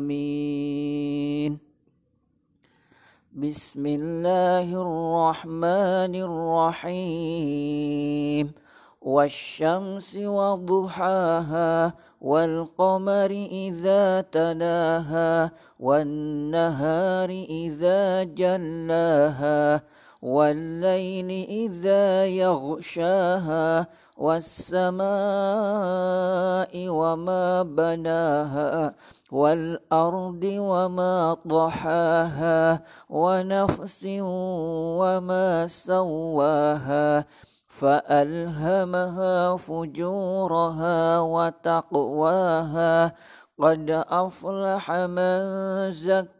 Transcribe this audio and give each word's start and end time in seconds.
آمين. 0.00 0.50
بسم 3.32 3.86
الله 3.86 4.68
الرحمن 4.72 6.14
الرحيم. 6.84 8.52
والشمس 9.00 10.16
وضحاها 10.16 11.92
والقمر 12.20 13.30
إذا 13.52 14.20
تلاها 14.20 15.50
والنهار 15.80 17.30
إذا 17.30 18.22
جلاها 18.22 19.80
والليل 20.22 21.30
إذا 21.48 22.26
يغشاها 22.26 23.86
والسماء 24.16 25.08
وما 26.88 27.62
بناها 27.62 28.94
والأرض 29.32 30.44
وما 30.44 31.36
طحاها 31.50 32.80
ونفس 33.08 34.06
وما 35.00 35.66
سواها 35.66 37.24
فألهمها 37.68 39.56
فجورها 39.56 41.20
وتقواها 41.20 43.12
قد 43.60 43.90
أفلح 44.10 44.90
من 44.90 45.40
زكاها 45.90 46.39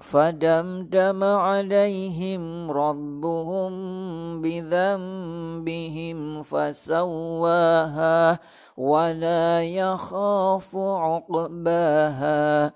فدمدم 0.00 1.24
عليهم 1.24 2.70
ربهم 2.70 3.72
بذنبهم 4.42 6.18
فسواها 6.42 8.38
ولا 8.76 9.62
يخاف 9.64 10.76
عقباها. 10.76 12.72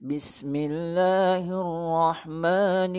بسم 0.00 0.52
الله 0.56 1.44
الرحمن 1.44 2.94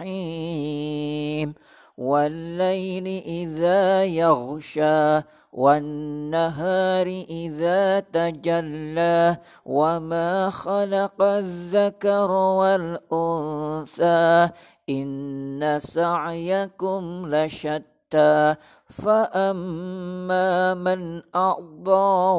الرحيم. 0.00 1.54
والليل 2.00 3.06
إذا 3.26 4.04
يغشى 4.04 5.20
والنهار 5.52 7.06
إذا 7.28 8.00
تجلى 8.00 9.36
وما 9.66 10.50
خلق 10.50 11.22
الذكر 11.22 12.30
والأنثى 12.60 13.28
إن 14.90 15.78
سعيكم 15.78 17.26
لشتى. 17.28 17.90
فأما 18.90 20.74
من 20.74 21.22
أعضى 21.34 22.38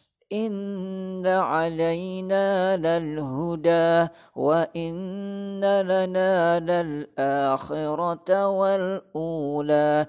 إن 0.33 1.27
علينا 1.27 2.77
للهدى 2.77 4.07
وإن 4.35 5.61
لنا 5.81 6.59
للآخرة 6.59 8.47
والأولى 8.47 10.05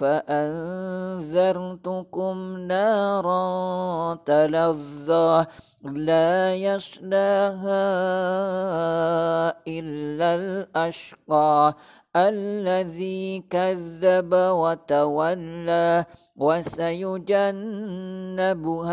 فأنذرتكم 0.00 1.56
نارا 2.58 4.14
تلظى 4.14 5.44
لا 5.84 6.54
يصلاها 6.54 7.84
إلا 9.68 10.34
الأشقى 10.34 11.74
الذي 12.16 13.44
كذب 13.50 14.34
وتولى 14.34 16.04
وسيجنبها 16.36 17.42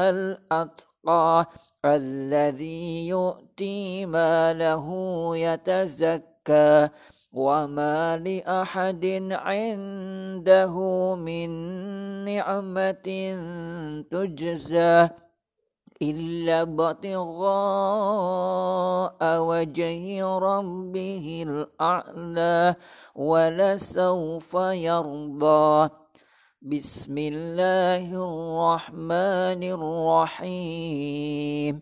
الأتقى 0.09 1.45
الذي 1.85 3.07
يؤتي 3.07 4.06
ماله 4.06 4.88
يتزكى 5.38 6.89
وما 7.34 8.18
لأحد 8.18 9.06
عنده 10.47 10.75
من 11.16 11.50
نعمة 12.25 13.08
تجزى 14.12 15.09
إلا 16.02 16.62
ابتغاء 16.62 17.52
وجه 19.22 20.24
ربه 20.24 21.46
الأعلى 21.47 22.75
ولسوف 23.16 24.53
يرضى. 24.72 25.89
بسم 26.62 27.18
الله 27.18 28.07
الرحمن 28.07 29.63
الرحيم. 30.44 31.81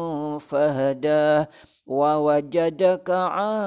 فهدى 0.39 1.45
ووجدك 1.87 3.09
عائلا 3.09 3.63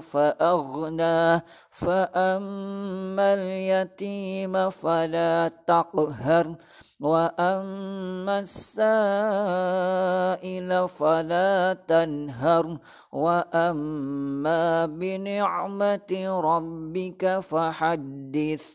فأغنى 0.00 1.42
فأما 1.70 3.34
اليتيم 3.34 4.70
فلا 4.70 5.50
تقهر 5.66 6.56
وأما 7.00 8.38
السائل 8.38 8.68
فلا 10.88 11.72
تنهر 11.88 12.78
وأما 13.12 14.86
بنعمة 14.86 16.12
ربك 16.42 17.38
فحدث. 17.38 18.74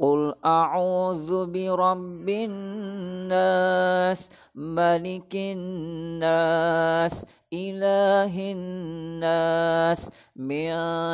قل 0.00 0.34
أعوذ 0.44 1.46
برب 1.46 2.28
الناس 2.28 4.28
ملك 4.54 5.34
الناس 5.34 7.24
إله 7.52 8.52
الناس 8.52 10.08
من 10.36 10.72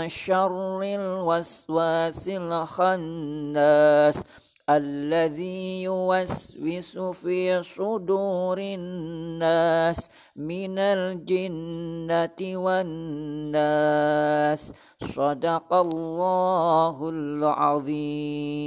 شر 0.09 0.83
الوسواس 0.83 2.29
الخناس 2.29 4.23
الذي 4.70 5.84
يوسوس 5.84 7.00
في 7.20 7.62
صدور 7.64 8.58
الناس 8.60 10.10
من 10.36 10.80
الجنة 10.80 12.40
والناس 12.66 13.82
صدق 15.02 15.74
الله 15.74 17.10
العظيم 17.10 18.62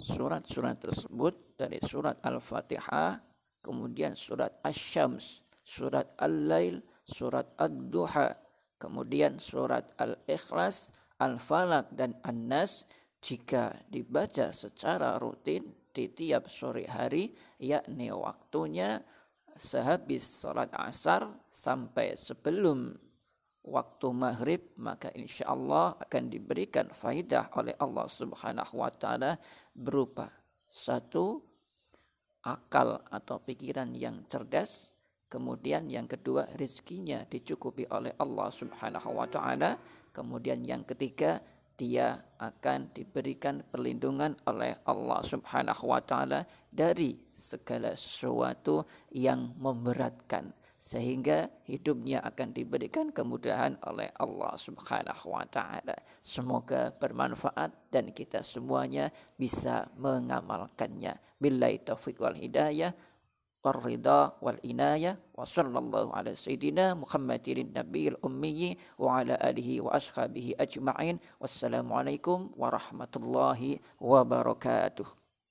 Surat-surat 0.00 0.80
tersebut 0.80 1.60
dari 1.60 1.76
surat 1.84 2.16
Al-Fatihah, 2.24 3.20
kemudian 3.60 4.16
surat 4.16 4.56
Asy-Syams, 4.64 5.44
surat 5.60 6.08
Al-Lail, 6.16 6.80
surat 7.04 7.44
Ad-Duha, 7.60 8.32
kemudian 8.80 9.36
surat 9.36 9.92
Al-Ikhlas, 10.00 10.88
Al-Falak 11.19 11.95
dan 11.95 12.15
An-Nas 12.27 12.83
jika 13.23 13.71
dibaca 13.87 14.51
secara 14.51 15.15
rutin 15.17 15.63
di 15.95 16.11
tiap 16.11 16.51
sore 16.51 16.83
hari 16.85 17.31
yakni 17.57 18.11
waktunya 18.11 18.99
sehabis 19.55 20.43
sholat 20.43 20.67
asar 20.75 21.23
sampai 21.47 22.19
sebelum 22.19 22.91
waktu 23.63 24.07
maghrib 24.11 24.61
maka 24.77 25.09
insya 25.15 25.49
Allah 25.55 25.95
akan 26.03 26.27
diberikan 26.27 26.91
faidah 26.91 27.49
oleh 27.55 27.73
Allah 27.79 28.05
subhanahu 28.05 28.77
wa 28.77 28.91
ta'ala 28.91 29.39
berupa 29.73 30.27
satu 30.67 31.39
akal 32.45 33.01
atau 33.09 33.41
pikiran 33.41 33.89
yang 33.95 34.21
cerdas 34.29 34.94
Kemudian 35.25 35.89
yang 35.89 36.05
kedua 36.05 36.45
rizkinya 36.55 37.25
dicukupi 37.25 37.89
oleh 37.89 38.13
Allah 38.21 38.47
subhanahu 38.53 39.09
wa 39.17 39.25
ta'ala. 39.25 39.75
Kemudian 40.15 40.63
yang 40.63 40.85
ketiga 40.87 41.41
dia 41.75 42.15
akan 42.39 42.91
diberikan 42.95 43.59
perlindungan 43.67 44.31
oleh 44.47 44.79
Allah 44.87 45.19
Subhanahu 45.19 45.91
wa 45.91 45.99
taala 45.99 46.47
dari 46.71 47.19
segala 47.35 47.91
sesuatu 47.99 48.87
yang 49.11 49.55
memberatkan 49.59 50.55
sehingga 50.79 51.51
hidupnya 51.67 52.23
akan 52.23 52.55
diberikan 52.55 53.11
kemudahan 53.11 53.75
oleh 53.91 54.07
Allah 54.15 54.55
Subhanahu 54.55 55.35
wa 55.35 55.43
taala. 55.51 55.95
Semoga 56.23 56.95
bermanfaat 56.95 57.91
dan 57.91 58.15
kita 58.15 58.39
semuanya 58.39 59.11
bisa 59.35 59.91
mengamalkannya. 59.99 61.19
Billahi 61.39 61.83
taufiq 61.83 62.23
wal 62.23 62.39
hidayah. 62.39 62.95
والرضا 63.65 64.37
والإناية 64.41 65.15
وصلى 65.33 65.79
الله 65.79 66.15
على 66.15 66.35
سيدنا 66.35 66.93
محمد 66.93 67.49
النبي 67.49 68.07
الأمي 68.07 68.77
وعلى 69.01 69.33
آله 69.41 69.81
وأصحابه 69.81 70.53
أجمعين. 70.59 71.17
والسلام 71.41 71.93
عليكم 71.93 72.49
ورحمة 72.57 73.13
الله 73.17 73.77
وبركاته. 74.01 75.24